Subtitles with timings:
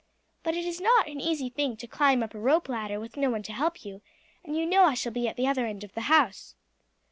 [0.41, 3.29] But it is not an easy thing to climb up a rope ladder with no
[3.29, 4.01] one to help you,
[4.43, 6.55] and you know I shall be at the other end of the house."